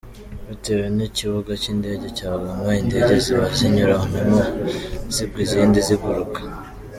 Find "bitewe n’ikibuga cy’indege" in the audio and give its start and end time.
0.47-2.07